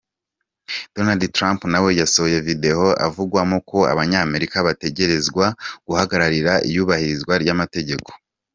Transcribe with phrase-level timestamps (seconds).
[0.95, 5.45] Donald Trump nawe yasohoye video avugamwo ko Abanyamerika bategerezwa
[5.87, 8.09] guhagararira iyubahirizwa ry'amategeko.